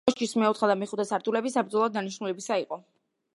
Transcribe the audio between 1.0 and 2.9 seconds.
სართულები საბრძოლო დანიშნულებისა იყო.